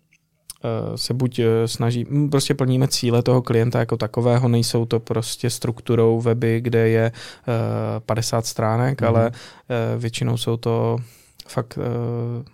[0.96, 5.50] se buď eh, snaží, hm, prostě plníme cíle toho klienta jako takového, nejsou to prostě
[5.50, 7.12] strukturou weby, kde je
[8.06, 9.08] 50 eh, stránek, mm-hmm.
[9.08, 9.32] ale
[9.98, 10.98] většinou jsou to
[11.48, 11.78] fakt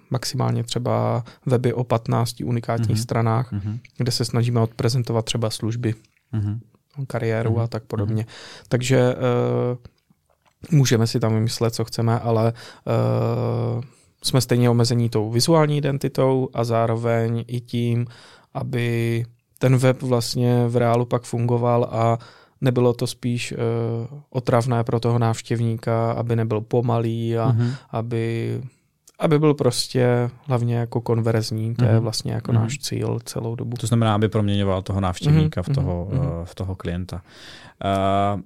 [0.09, 3.01] maximálně třeba weby o 15 unikátních mm-hmm.
[3.01, 3.79] stranách, mm-hmm.
[3.97, 5.93] kde se snažíme odprezentovat třeba služby,
[6.33, 6.59] mm-hmm.
[7.07, 7.61] kariéru mm-hmm.
[7.61, 8.23] a tak podobně.
[8.23, 8.65] Mm-hmm.
[8.69, 9.15] Takže
[10.71, 12.53] můžeme si tam vymyslet, co chceme, ale
[14.27, 18.05] jsme stejně omezení tou vizuální identitou a zároveň i tím,
[18.53, 19.25] aby
[19.59, 22.17] ten web vlastně v reálu pak fungoval a
[22.61, 23.57] nebylo to spíš uh,
[24.29, 27.71] otravné pro toho návštěvníka, aby nebyl pomalý a mm-hmm.
[27.89, 28.61] aby
[29.19, 31.87] aby byl prostě hlavně jako konverzní, to mm-hmm.
[31.87, 32.03] je mhm.
[32.03, 32.61] vlastně jako mm-hmm.
[32.61, 33.77] náš cíl celou dobu.
[33.77, 35.71] To znamená, aby proměňoval toho návštěvníka mm-hmm.
[35.71, 36.39] v, toho, mm-hmm.
[36.39, 37.21] uh, v toho klienta.
[38.35, 38.41] Uh,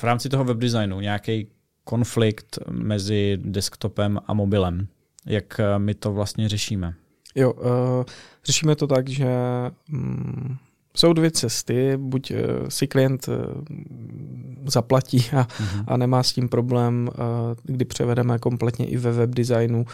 [0.00, 1.48] v rámci toho webdesignu nějaký
[1.86, 4.86] konflikt mezi desktopem a mobilem.
[5.26, 6.94] Jak eh, my to vlastně řešíme?
[7.34, 8.04] Jo, uh,
[8.44, 9.28] řešíme to tak, že
[9.92, 10.58] um,
[10.96, 11.96] jsou dvě cesty.
[11.96, 13.34] Buď uh, si klient uh,
[14.66, 15.84] zaplatí a, uh-huh.
[15.86, 17.24] a nemá s tím problém, uh,
[17.62, 19.86] kdy převedeme kompletně i ve web designu uh,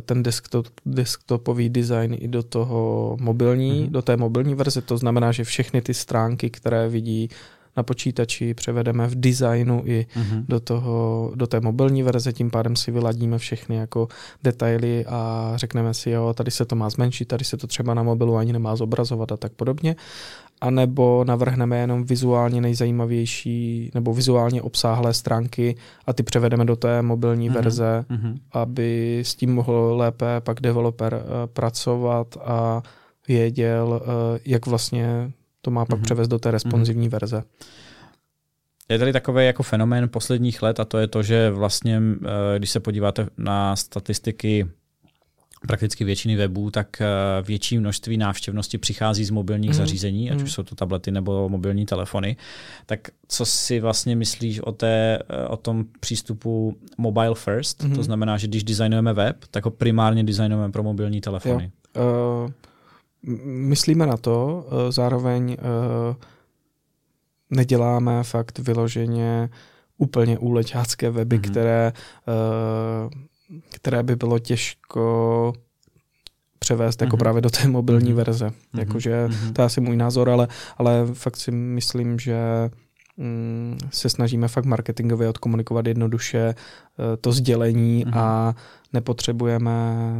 [0.00, 3.90] ten desktop, desktopový design i do toho mobilní, uh-huh.
[3.90, 4.80] do té mobilní verze.
[4.80, 7.28] To znamená, že všechny ty stránky, které vidí
[7.76, 10.44] na počítači, převedeme v designu i mm-hmm.
[10.48, 14.08] do, toho, do té mobilní verze, tím pádem si vyladíme všechny jako
[14.42, 18.02] detaily a řekneme si, jo, tady se to má zmenšit, tady se to třeba na
[18.02, 19.96] mobilu ani nemá zobrazovat a tak podobně.
[20.60, 27.02] A nebo navrhneme jenom vizuálně nejzajímavější nebo vizuálně obsáhlé stránky a ty převedeme do té
[27.02, 27.54] mobilní mm-hmm.
[27.54, 28.38] verze, mm-hmm.
[28.52, 32.82] aby s tím mohl lépe pak developer uh, pracovat a
[33.28, 36.02] věděl, uh, jak vlastně to má pak mm-hmm.
[36.02, 37.12] převést do té responsivní mm-hmm.
[37.12, 37.42] verze.
[38.88, 42.70] Je tady takový jako fenomén posledních let a to je to, že vlastně, eh, když
[42.70, 44.66] se podíváte na statistiky
[45.66, 47.06] prakticky většiny webů, tak eh,
[47.42, 49.76] větší množství návštěvnosti přichází z mobilních mm.
[49.76, 52.36] zařízení, ať už jsou to tablety nebo mobilní telefony.
[52.86, 57.82] Tak co si vlastně myslíš o, té, eh, o tom přístupu mobile first?
[57.82, 57.94] Mm.
[57.94, 61.70] To znamená, že když designujeme web, tak ho primárně designujeme pro mobilní telefony.
[61.96, 62.02] Jo.
[62.44, 62.50] Uh,
[63.44, 66.16] myslíme na to, eh, zároveň eh,
[67.50, 69.50] neděláme fakt vyloženě
[69.98, 71.50] úplně úleťácké weby, mm-hmm.
[71.50, 71.92] které
[72.28, 73.10] uh,
[73.70, 75.52] které by bylo těžko
[76.58, 77.18] převést jako mm-hmm.
[77.18, 78.16] právě do té mobilní mm-hmm.
[78.16, 78.46] verze.
[78.46, 78.78] Mm-hmm.
[78.78, 79.52] Jakože mm-hmm.
[79.52, 82.70] to je asi můj názor, ale, ale fakt si myslím, že
[83.16, 88.18] mm, se snažíme fakt marketingově odkomunikovat jednoduše uh, to sdělení mm-hmm.
[88.18, 88.54] a
[88.92, 89.72] nepotřebujeme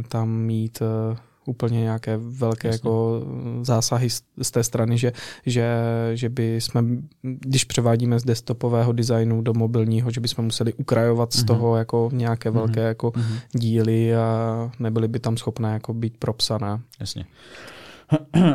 [0.07, 2.77] tam mít uh, úplně nějaké velké Jasně.
[2.77, 3.21] jako
[3.61, 5.11] zásahy z, z té strany, že,
[5.45, 5.65] že,
[6.13, 6.83] že by jsme,
[7.21, 11.47] když převádíme z desktopového designu do mobilního, že bychom museli ukrajovat z mm-hmm.
[11.47, 12.53] toho jako nějaké mm-hmm.
[12.53, 13.39] velké jako mm-hmm.
[13.51, 16.79] díly a nebyly by tam schopné jako být propsané.
[16.99, 17.25] Jasně.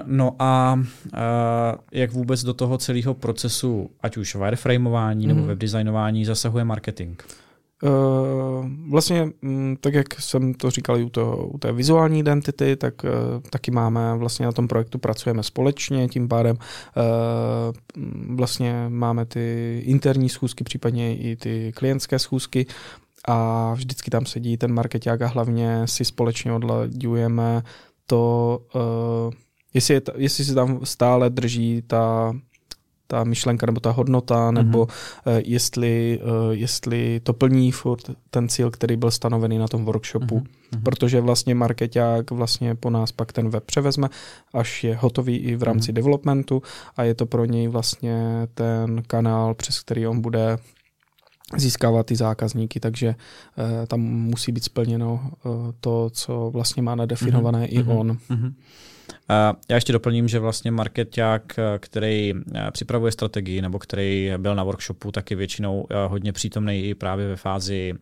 [0.06, 1.20] No a uh,
[1.92, 5.28] jak vůbec do toho celého procesu, ať už wireframeování mm.
[5.28, 5.48] nebo mhm.
[5.48, 7.22] webdesignování, zasahuje marketing?
[7.24, 7.45] Uh,
[8.90, 12.94] vlastně, mm, tak jak jsem to říkal i u, toho, u té vizuální identity, tak
[13.04, 13.10] uh,
[13.50, 20.28] taky máme, vlastně na tom projektu pracujeme společně, tím pádem uh, vlastně máme ty interní
[20.28, 22.66] schůzky, případně i ty klientské schůzky
[23.28, 27.62] a vždycky tam sedí ten marketák a hlavně si společně odlaďujeme
[28.06, 28.60] to,
[29.74, 32.32] jestli, je, jestli se tam stále drží ta
[33.06, 35.42] ta myšlenka nebo ta hodnota, nebo mm-hmm.
[35.44, 40.40] jestli, uh, jestli to plní furt ten cíl, který byl stanovený na tom workshopu.
[40.40, 40.82] Mm-hmm.
[40.82, 44.08] Protože vlastně marketák vlastně po nás pak ten web převezme,
[44.54, 45.94] až je hotový i v rámci mm-hmm.
[45.94, 46.62] developmentu
[46.96, 50.58] a je to pro něj vlastně ten kanál, přes který on bude
[51.56, 57.64] získávat ty zákazníky, takže uh, tam musí být splněno uh, to, co vlastně má nadefinované
[57.64, 57.80] mm-hmm.
[57.80, 58.18] i on.
[58.30, 58.52] Mm-hmm.
[59.68, 65.12] Já ještě doplním, že vlastně marketák, který eh, připravuje strategii nebo který byl na workshopu,
[65.12, 67.94] tak je většinou hodně přítomný i právě ve fázi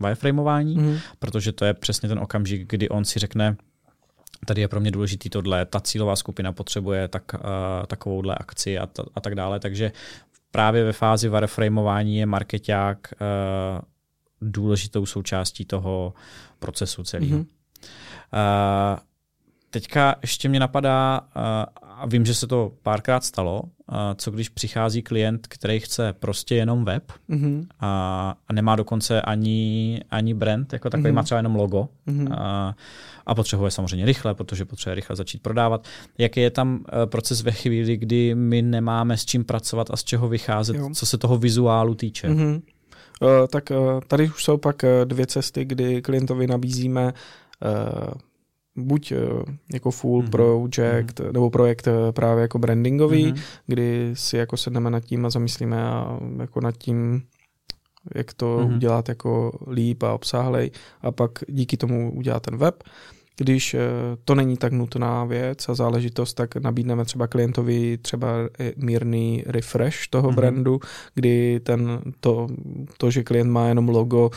[0.00, 0.96] wireframeování, mm.
[1.18, 3.56] protože to je přesně ten okamžik, kdy on si řekne,
[4.46, 7.40] tady je pro mě důležitý tohle, ta cílová skupina potřebuje tak, uh,
[7.86, 9.92] takovouhle akci a, t- a tak dále, takže
[10.50, 13.80] právě ve fázi wireframeování je marketák uh,
[14.40, 16.14] důležitou součástí toho
[16.58, 17.38] procesu celého.
[17.38, 17.46] Mm-hmm.
[18.94, 18.98] Uh,
[19.70, 21.20] Teďka ještě mě napadá,
[21.82, 23.62] a vím, že se to párkrát stalo,
[24.16, 27.66] co když přichází klient, který chce prostě jenom web mm-hmm.
[27.80, 31.14] a, a nemá dokonce ani, ani brand, jako takový mm-hmm.
[31.14, 32.34] má třeba jenom logo mm-hmm.
[32.38, 32.74] a,
[33.26, 35.86] a potřebuje samozřejmě rychle, protože potřebuje rychle začít prodávat.
[36.18, 40.28] Jaký je tam proces ve chvíli, kdy my nemáme s čím pracovat a z čeho
[40.28, 40.90] vycházet, jo.
[40.94, 42.28] co se toho vizuálu týče?
[42.28, 42.62] Mm-hmm.
[43.22, 47.12] Uh, tak uh, tady už jsou pak uh, dvě cesty, kdy klientovi nabízíme
[48.78, 49.16] buď eh,
[49.72, 50.30] jako full mm-hmm.
[50.30, 51.32] project, mm-hmm.
[51.32, 53.42] nebo projekt eh, právě jako brandingový, mm-hmm.
[53.66, 57.22] kdy si jako sedneme nad tím a zamyslíme a jako nad tím,
[58.14, 58.76] jak to mm-hmm.
[58.76, 62.82] udělat jako líp a obsáhlej a pak díky tomu udělat ten web.
[63.36, 63.80] Když eh,
[64.24, 68.28] to není tak nutná věc a záležitost, tak nabídneme třeba klientovi třeba
[68.76, 70.34] mírný refresh toho mm-hmm.
[70.34, 70.80] brandu,
[71.14, 72.46] kdy ten, to,
[72.96, 74.30] to, že klient má jenom logo,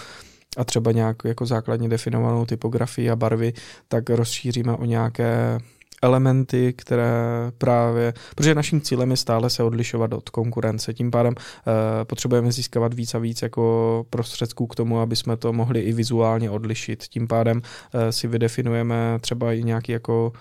[0.57, 3.53] a třeba nějak jako základně definovanou typografii a barvy,
[3.87, 5.59] tak rozšíříme o nějaké
[6.01, 7.11] elementy, které
[7.57, 11.33] právě, protože naším cílem je stále se odlišovat od konkurence, tím pádem
[12.01, 15.93] e, potřebujeme získávat víc a víc jako prostředků k tomu, aby jsme to mohli i
[15.93, 17.03] vizuálně odlišit.
[17.03, 17.61] Tím pádem
[17.93, 20.33] e, si vydefinujeme třeba i nějaký jako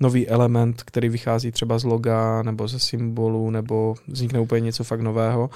[0.00, 5.00] nový element, který vychází třeba z loga nebo ze symbolu, nebo vznikne úplně něco fakt
[5.00, 5.50] nového.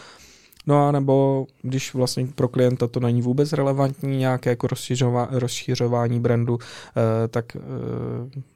[0.69, 6.21] No a nebo když vlastně pro klienta to není vůbec relevantní, nějaké jako rozšiřová, rozšiřování
[6.21, 7.61] brandu, eh, tak eh,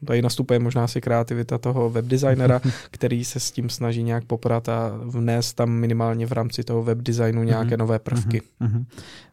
[0.06, 4.92] tady nastupuje možná si kreativita toho webdesignera, který se s tím snaží nějak poprat a
[5.04, 7.78] vnést tam minimálně v rámci toho webdesignu nějaké mm-hmm.
[7.78, 8.42] nové prvky.
[8.60, 8.84] Mm-hmm.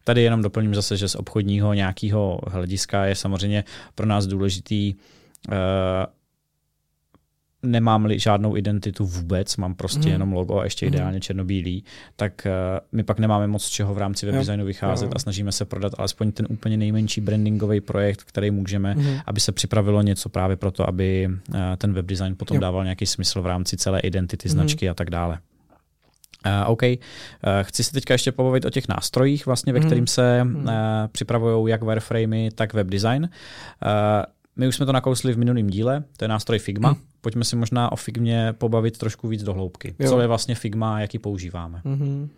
[0.04, 3.64] Tady jenom doplním zase, že z obchodního nějakého hlediska je samozřejmě
[3.94, 4.94] pro nás důležitý
[5.48, 5.54] uh,
[7.62, 10.12] nemám-li žádnou identitu vůbec, mám prostě mm.
[10.12, 10.94] jenom logo a ještě mm.
[10.94, 11.84] ideálně černobílý,
[12.16, 15.12] tak uh, my pak nemáme moc čeho v rámci webdesignu vycházet jo.
[15.16, 19.18] a snažíme se prodat alespoň ten úplně nejmenší brandingový projekt, který můžeme, mm.
[19.26, 22.60] aby se připravilo něco právě pro to, aby uh, ten webdesign potom jo.
[22.60, 24.52] dával nějaký smysl v rámci celé identity, mm.
[24.52, 25.38] značky a tak dále.
[26.46, 26.82] Uh, OK.
[26.82, 26.96] Uh,
[27.62, 29.86] chci se teďka ještě pobavit o těch nástrojích, vlastně, ve mm.
[29.86, 30.70] kterým se uh,
[31.12, 33.22] připravují jak wireframey, tak webdesign.
[33.22, 33.88] Uh,
[34.56, 36.92] my už jsme to nakousli v minulém díle, to je nástroj Figma.
[36.92, 39.94] Mm pojďme si možná o Figmě pobavit trošku víc do hloubky.
[39.98, 40.10] Jo.
[40.10, 41.82] Co je vlastně Figma a jaký používáme?
[41.84, 42.28] Mm-hmm.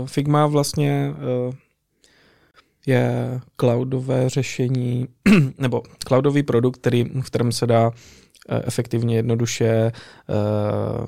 [0.00, 1.14] Uh, Figma vlastně
[1.48, 1.54] uh,
[2.86, 5.08] je cloudové řešení,
[5.58, 7.92] nebo cloudový produkt, který, v kterém se dá uh,
[8.48, 9.92] efektivně, jednoduše
[10.28, 11.06] uh,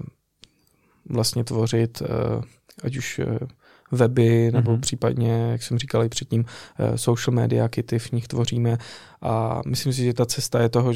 [1.05, 2.43] vlastně tvořit uh,
[2.83, 3.49] ať už uh,
[3.90, 4.81] weby, nebo mm-hmm.
[4.81, 6.44] případně, jak jsem říkal i předtím,
[6.96, 8.79] social media kity v nich tvoříme
[9.22, 10.92] a myslím si, že ta cesta je toho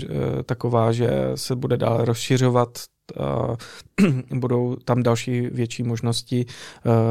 [0.46, 2.68] taková, že se bude dále rozšiřovat
[4.34, 6.46] budou tam další větší možnosti.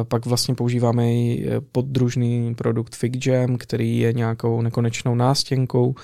[0.03, 5.95] Pak vlastně používáme i poddružný produkt FigJam, který je nějakou nekonečnou nástěnkou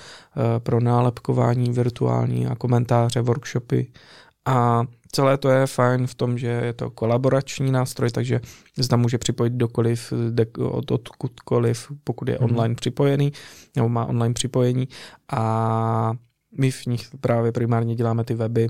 [0.58, 3.86] pro nálepkování virtuální a komentáře, workshopy.
[4.46, 4.82] A
[5.12, 8.40] celé to je fajn v tom, že je to kolaborační nástroj, takže
[8.90, 10.12] tam může připojit dokoliv,
[10.60, 12.44] od, odkudkoliv, pokud je mm.
[12.44, 13.32] online připojený,
[13.76, 14.88] nebo má online připojení.
[15.32, 16.12] A
[16.58, 18.68] my v nich právě primárně děláme ty weby,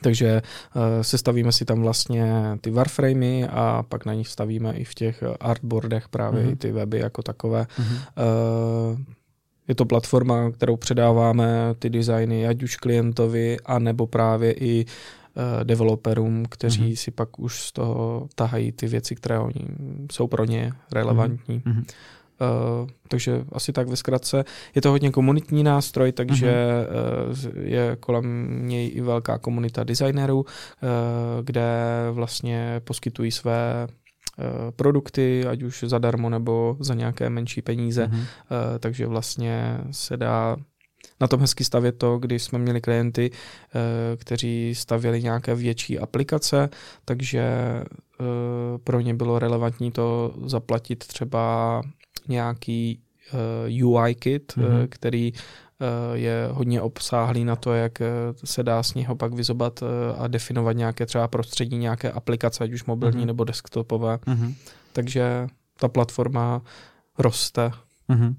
[0.00, 0.42] takže
[0.74, 5.22] uh, sestavíme si tam vlastně ty warframey a pak na nich stavíme i v těch
[5.40, 6.56] artboardech právě mm-hmm.
[6.56, 7.62] ty weby jako takové.
[7.62, 7.98] Mm-hmm.
[8.92, 8.98] Uh,
[9.68, 14.90] je to platforma, kterou předáváme ty designy ať už klientovi, anebo právě i uh,
[15.64, 16.96] developerům, kteří mm-hmm.
[16.96, 19.66] si pak už z toho tahají ty věci, které oni
[20.12, 21.60] jsou pro ně relevantní.
[21.60, 21.84] Mm-hmm.
[22.82, 24.44] Uh, takže asi tak ve zkratce.
[24.74, 26.54] Je to hodně komunitní nástroj, takže
[27.52, 30.48] uh, je kolem něj i velká komunita designerů, uh,
[31.44, 31.72] kde
[32.12, 33.88] vlastně poskytují své
[34.76, 38.26] produkty, ať už zadarmo nebo za nějaké menší peníze, mm-hmm.
[38.78, 40.56] takže vlastně se dá
[41.20, 43.30] na tom hezky stavět to, když jsme měli klienty,
[44.16, 46.68] kteří stavěli nějaké větší aplikace,
[47.04, 47.54] takže
[48.84, 51.82] pro ně bylo relevantní to zaplatit třeba
[52.28, 53.00] nějaký
[53.80, 54.86] uh, UI kit, mm-hmm.
[54.88, 55.32] který
[56.12, 57.92] je hodně obsáhlý na to, jak
[58.44, 59.80] se dá z něho pak vyzobat
[60.18, 63.26] a definovat nějaké třeba prostředí, nějaké aplikace, ať už mobilní mm-hmm.
[63.26, 64.16] nebo desktopové.
[64.16, 64.54] Mm-hmm.
[64.92, 65.46] Takže
[65.78, 66.62] ta platforma
[67.18, 67.70] roste.
[68.08, 68.34] Mm-hmm.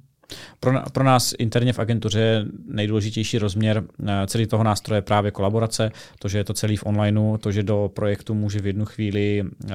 [0.59, 5.91] Pro, pro nás interně v agentuře je nejdůležitější rozměr eh, celý toho nástroje právě kolaborace,
[6.19, 9.43] to, že je to celý v onlineu, to, že do projektu může v jednu chvíli
[9.43, 9.69] uh,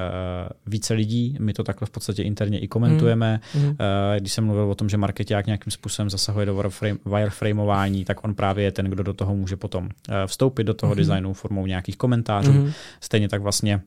[0.66, 3.40] více lidí, my to takhle v podstatě interně i komentujeme.
[3.54, 3.64] Mm.
[3.64, 3.74] Uh,
[4.18, 8.34] když jsem mluvil o tom, že marketák nějakým způsobem zasahuje do wireframe, wireframeování, tak on
[8.34, 9.90] právě je ten, kdo do toho může potom uh,
[10.26, 10.96] vstoupit do toho mm.
[10.96, 12.52] designu formou nějakých komentářů.
[12.52, 12.72] Mm.
[13.00, 13.80] Stejně tak vlastně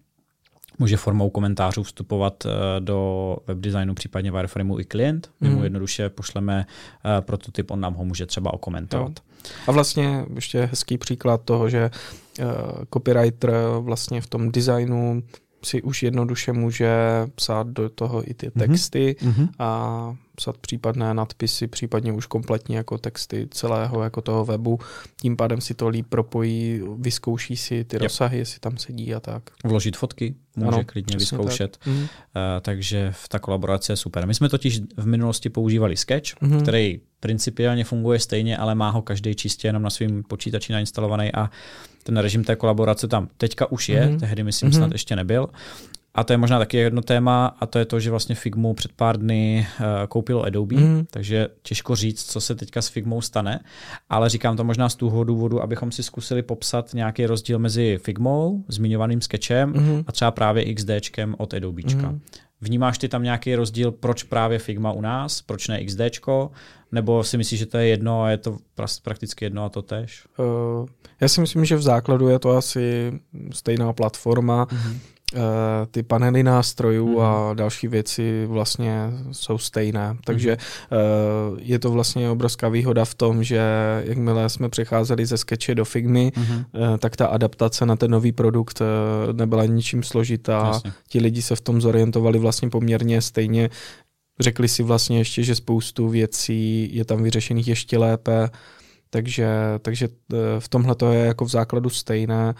[0.79, 5.31] může formou komentářů vstupovat eh, do webdesignu, případně wireframeu i klient.
[5.41, 5.63] My mu hmm.
[5.63, 6.65] jednoduše pošleme
[7.05, 9.11] eh, prototyp, on nám ho může třeba okomentovat.
[9.17, 9.33] Jo.
[9.67, 11.91] A vlastně ještě hezký příklad toho, že
[12.39, 12.45] uh,
[12.93, 15.23] copywriter vlastně v tom designu
[15.65, 16.91] si už jednoduše může
[17.35, 18.67] psát do toho i ty mhm.
[18.67, 19.49] texty mm-hmm.
[19.59, 24.79] a psat případné nadpisy, případně už kompletně jako texty celého jako toho webu.
[25.21, 28.03] Tím pádem si to líp propojí, vyzkouší si ty yep.
[28.03, 29.43] rozsahy, jestli tam sedí a tak.
[29.63, 31.77] Vložit fotky, může ano, klidně vyzkoušet.
[31.77, 31.87] Tak.
[31.87, 31.99] Mm.
[31.99, 32.07] Uh,
[32.61, 34.27] takže v ta kolaborace je super.
[34.27, 36.61] My jsme totiž v minulosti používali Sketch, mm.
[36.61, 41.49] který principiálně funguje stejně, ale má ho každý čistě jenom na svém počítači nainstalovaný a
[42.03, 44.19] ten režim té kolaborace tam teďka už je, mm.
[44.19, 44.73] tehdy myslím mm.
[44.73, 45.49] snad ještě nebyl.
[46.15, 48.91] A to je možná taky jedno téma, a to je to, že vlastně Figmu před
[48.91, 51.05] pár dny uh, koupilo Adobe, mm.
[51.11, 53.59] takže těžko říct, co se teďka s Figmou stane,
[54.09, 58.63] ale říkám to možná z toho důvodu, abychom si zkusili popsat nějaký rozdíl mezi Figmou,
[58.67, 60.03] zmiňovaným sketchem mm.
[60.07, 62.11] a třeba právě XDčkem od Adobečka.
[62.11, 62.21] Mm.
[62.61, 66.51] Vnímáš ty tam nějaký rozdíl, proč právě Figma u nás, proč ne XDčko,
[66.91, 68.57] nebo si myslíš, že to je jedno a je to
[69.03, 70.25] prakticky jedno a to tež?
[70.37, 70.87] Uh,
[71.21, 73.13] já si myslím, že v základu je to asi
[73.51, 74.65] stejná platforma.
[74.65, 74.97] Mm-hmm.
[75.33, 77.19] Eh, ty panely nástrojů mm.
[77.19, 77.55] a mhm.
[77.55, 80.17] další věci vlastně jsou stejné.
[80.25, 80.57] Takže
[80.91, 81.59] mm.
[81.61, 83.61] je to vlastně obrovská výhoda v tom, že
[84.03, 86.63] jakmile jsme přecházeli ze Sketche do Figmy, mm.
[86.99, 88.81] tak ta adaptace na ten nový produkt
[89.31, 90.67] nebyla ničím složitá.
[90.67, 90.91] Jasně.
[91.07, 93.69] Ti lidi se v tom zorientovali vlastně poměrně stejně.
[94.39, 98.49] Řekli si vlastně ještě, že spoustu věcí je tam vyřešených ještě lépe,
[99.09, 99.47] takže,
[99.79, 100.07] takže
[100.59, 102.53] v tomhle to je jako v základu stejné.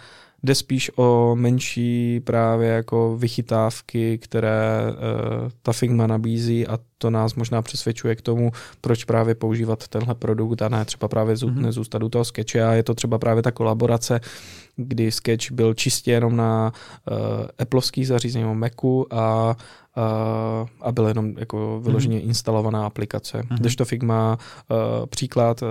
[0.44, 7.34] Jde spíš o menší právě jako vychytávky, které uh, ta Figma nabízí a to nás
[7.34, 11.60] možná přesvědčuje k tomu, proč právě používat tenhle produkt a ne třeba právě mm-hmm.
[11.60, 14.20] nezůstat u toho Sketche a je to třeba právě ta kolaborace,
[14.76, 16.72] kdy Sketch byl čistě jenom na
[17.10, 17.16] uh,
[17.58, 19.56] Appleovský zařízení Macu a
[19.96, 22.26] Uh, a byla jenom jako vyloženě mm-hmm.
[22.26, 23.38] instalovaná aplikace.
[23.38, 23.56] Mm-hmm.
[23.58, 24.38] Kdežto Figma,
[24.70, 25.68] uh, příklad, uh,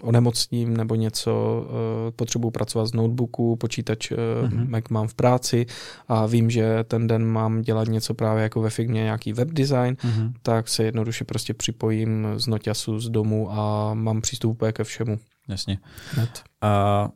[0.00, 4.68] onemocním nebo něco, uh, potřebuji pracovat z notebooku, počítač mm-hmm.
[4.68, 5.66] Mac mám v práci
[6.08, 9.94] a vím, že ten den mám dělat něco právě jako ve Figmě, nějaký web design,
[9.94, 10.32] mm-hmm.
[10.42, 15.18] tak se jednoduše prostě připojím z Noťasu z domu a mám přístup ke všemu.
[15.48, 15.78] Jasně.
[16.16, 16.42] Net.
[16.60, 17.08] A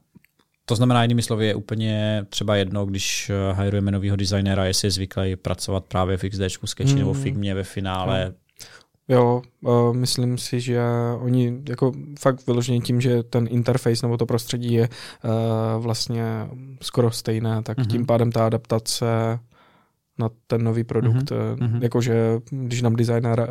[0.64, 5.36] to znamená, jinými slovy, je úplně třeba jedno, když hajrujeme nového designera, jestli je zvyklý
[5.36, 6.98] pracovat právě v XD, Sketchi mm.
[6.98, 8.34] nebo Figmě ve finále, mm.
[9.10, 10.82] Jo, uh, myslím si, že
[11.20, 16.48] oni jako fakt vyloženě tím, že ten interface nebo to prostředí je uh, vlastně
[16.82, 17.86] skoro stejné, tak mm-hmm.
[17.86, 19.06] tím pádem ta adaptace
[20.18, 21.30] na ten nový produkt.
[21.30, 21.82] Mm-hmm.
[21.82, 23.48] Jakože když nám designer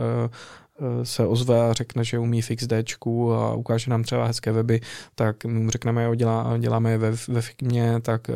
[1.03, 2.73] se ozve a řekne, že umí XD
[3.35, 4.81] a ukáže nám třeba hezké weby,
[5.15, 8.27] tak mu řekneme, jo, dělá, děláme je ve, ve Figmě, tak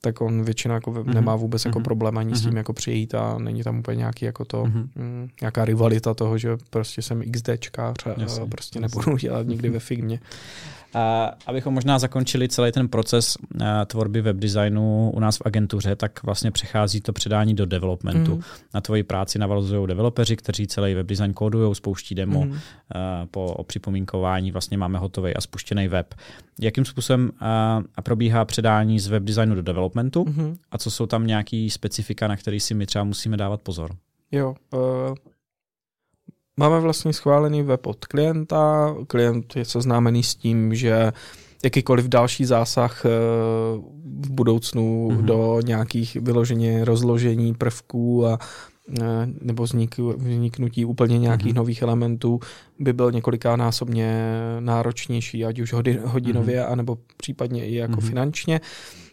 [0.00, 1.14] tak on většinou jako mm-hmm.
[1.14, 1.68] nemá vůbec mm-hmm.
[1.68, 1.84] jako mhm.
[1.84, 2.36] problém ani mm-hmm.
[2.36, 2.56] s tím mhm.
[2.56, 4.88] jako přijít a není tam úplně nějaký jako to, mm-hmm.
[4.96, 8.46] m, nějaká rivalita toho, že prostě jsem XDčkář a Jasně.
[8.46, 10.20] prostě nebudu dělat nikdy ve Figmě.
[10.94, 16.22] A abychom možná zakončili celý ten proces uh, tvorby webdesignu u nás v agentuře, tak
[16.22, 18.34] vlastně přechází to předání do developmentu.
[18.34, 18.42] Mm.
[18.74, 22.58] Na tvoji práci navazují developeři, kteří celý webdesign kódují, spouští demo, mm.
[23.30, 26.14] po připomínkování vlastně máme hotový a spuštěný web.
[26.60, 27.48] Jakým způsobem uh,
[28.02, 29.87] probíhá předání z webdesignu do developmentu
[30.24, 30.56] mm.
[30.70, 33.96] a co jsou tam nějaký specifika, na který si my třeba musíme dávat pozor?
[34.32, 35.14] Jo, uh
[36.58, 41.12] Máme vlastně schválený web od klienta, klient je seznámený s tím, že
[41.64, 43.08] jakýkoliv další zásah eh,
[44.04, 45.22] v budoucnu mm-hmm.
[45.22, 48.38] do nějakých vyloženě rozložení prvků a
[49.00, 49.02] eh,
[49.40, 49.66] nebo
[50.16, 51.56] vzniknutí úplně nějakých mm-hmm.
[51.56, 52.40] nových elementů
[52.78, 55.72] by byl několikánásobně náročnější, ať už
[56.04, 56.72] hodinově, mm-hmm.
[56.72, 58.08] anebo případně i jako mm-hmm.
[58.08, 58.60] finančně.
[58.60, 59.07] Uh,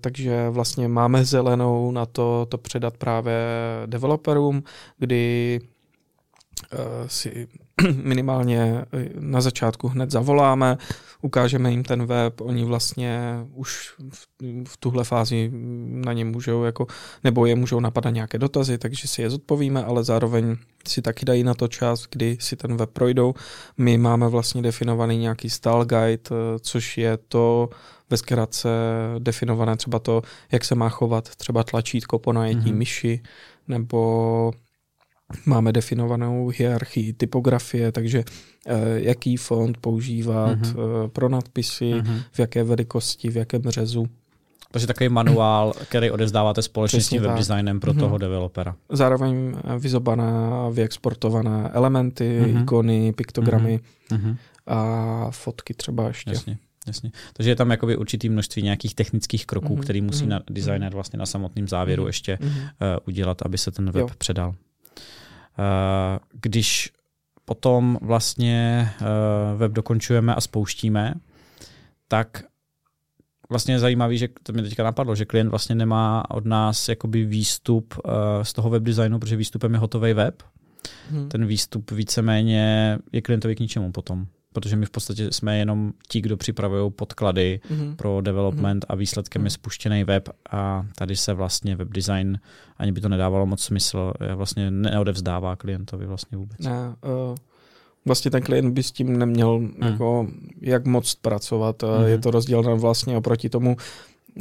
[0.00, 3.34] takže vlastně máme zelenou na to, to předat právě
[3.86, 4.62] developerům,
[4.98, 5.60] kdy
[6.72, 7.48] Eh, si
[8.02, 10.78] minimálně eh, na začátku hned zavoláme,
[11.22, 13.20] ukážeme jim ten web, oni vlastně
[13.54, 14.26] už v,
[14.68, 15.50] v tuhle fázi
[15.86, 16.86] na ně můžou jako,
[17.24, 20.56] nebo je můžou napadat nějaké dotazy, takže si je zodpovíme, ale zároveň
[20.88, 23.34] si taky dají na to čas, kdy si ten web projdou.
[23.78, 27.68] My máme vlastně definovaný nějaký style guide, eh, což je to
[28.10, 28.68] ve zkratce
[29.18, 32.76] definované třeba to, jak se má chovat třeba tlačítko po najetí mm-hmm.
[32.76, 33.22] myši,
[33.68, 34.52] nebo
[35.46, 38.24] Máme definovanou hierarchii typografie, takže
[38.66, 41.08] eh, jaký font používat uh-huh.
[41.08, 42.22] pro nadpisy, uh-huh.
[42.32, 44.06] v jaké velikosti, v jakém řezu.
[44.70, 47.98] Takže takový manuál, který odezdáváte společně Přesně s tím webdesignem pro uh-huh.
[47.98, 48.76] toho developera.
[48.88, 50.32] Zároveň vyzobané,
[50.72, 52.62] vyexportované elementy, uh-huh.
[52.62, 54.36] ikony, piktogramy uh-huh.
[54.66, 56.30] a fotky třeba ještě.
[56.30, 56.58] Jasně.
[56.86, 57.10] Jasně.
[57.32, 59.80] Takže je tam jakoby určitý množství nějakých technických kroků, mm-hmm.
[59.80, 60.28] který musí mm-hmm.
[60.28, 62.06] na designer vlastně na samotném závěru mm-hmm.
[62.06, 62.48] ještě uh,
[63.06, 64.08] udělat, aby se ten web jo.
[64.18, 64.54] předal.
[65.58, 66.92] Eh, když
[67.44, 71.14] potom vlastně eh, web dokončujeme a spouštíme,
[72.08, 72.44] tak
[73.50, 77.24] vlastně je zajímavý, že to mi teďka napadlo, že klient vlastně nemá od nás jakoby
[77.24, 80.42] výstup eh, z toho webdesignu, protože výstupem je hotový web.
[81.10, 81.28] Hmm.
[81.28, 86.20] Ten výstup víceméně je klientovi k ničemu potom protože my v podstatě jsme jenom ti,
[86.20, 87.96] kdo připravují podklady mm-hmm.
[87.96, 88.92] pro development mm-hmm.
[88.92, 89.46] a výsledkem mm-hmm.
[89.46, 92.38] je spuštěný web a tady se vlastně web design,
[92.78, 96.58] ani by to nedávalo moc smysl, vlastně neodevzdává klientovi vlastně vůbec.
[96.58, 97.36] Ne, uh,
[98.04, 99.74] vlastně ten klient by s tím neměl mm.
[99.80, 100.28] jako
[100.60, 101.82] jak moc pracovat.
[101.82, 102.04] Mm-hmm.
[102.04, 103.76] Je to rozdíl vlastně oproti tomu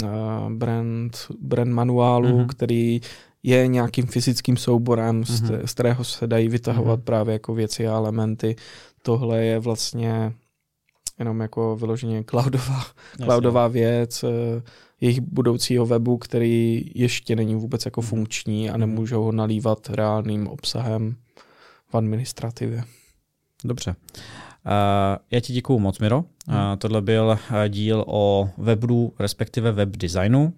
[0.04, 0.10] uh,
[0.50, 2.48] brand, brand manuálu, mm-hmm.
[2.48, 3.02] který
[3.44, 5.66] je nějakým fyzickým souborem, mm-hmm.
[5.66, 7.04] z kterého se dají vytahovat mm-hmm.
[7.04, 8.56] právě jako věci a elementy
[9.02, 10.34] tohle je vlastně
[11.20, 12.86] jenom jako vyloženě cloudová,
[13.24, 14.28] cloudová věc eh,
[15.02, 18.10] jejich budoucího webu, který ještě není vůbec jako mhm.
[18.10, 18.80] funkční a mhm.
[18.80, 21.16] nemůžou ho nalívat reálným obsahem
[21.88, 22.84] v administrativě.
[23.64, 23.96] Dobře.
[24.66, 26.18] Uh, já ti děkuju moc, Miro.
[26.20, 30.54] Uh, tohle byl díl o webu, respektive web designu.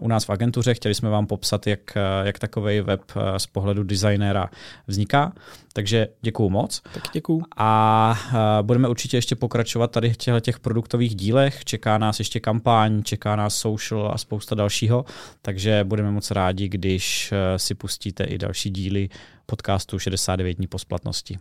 [0.00, 1.80] U nás v agentuře chtěli jsme vám popsat, jak,
[2.22, 3.00] jak takový web
[3.36, 4.50] z pohledu designéra
[4.86, 5.32] vzniká.
[5.72, 6.82] Takže děkuju moc.
[6.94, 7.42] Tak děkuju.
[7.56, 8.18] A
[8.62, 11.64] budeme určitě ještě pokračovat tady v těch produktových dílech.
[11.64, 15.04] Čeká nás ještě kampaň, čeká nás social a spousta dalšího.
[15.42, 19.08] Takže budeme moc rádi, když si pustíte i další díly
[19.46, 21.38] podcastu 69 dní po splatnosti.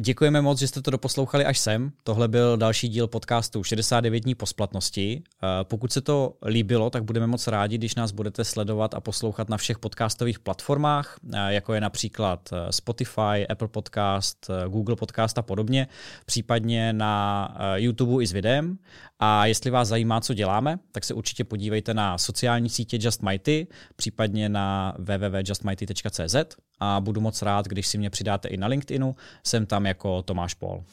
[0.00, 1.92] Děkujeme moc, že jste to doposlouchali až sem.
[2.02, 5.22] Tohle byl další díl podcastu 69 dní po splatnosti.
[5.42, 9.48] Eh, pokud se to líbilo, tak budeme moc rádi, když nás budete sledovat a poslouchat
[9.48, 15.42] na všech podcastových platformách, eh, jako je například eh, Spotify, Apple Podcast, Google Podcast a
[15.42, 15.88] podobně,
[16.26, 18.78] případně na YouTube i s videem.
[19.18, 23.66] A jestli vás zajímá, co děláme, tak se určitě podívejte na sociální sítě Just Mighty,
[23.96, 26.36] případně na www.justmighty.cz
[26.80, 30.54] a budu moc rád, když si mě přidáte i na LinkedInu, jsem tam jako Tomáš
[30.54, 30.84] Pol.